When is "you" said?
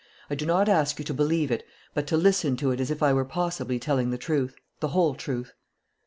0.97-1.05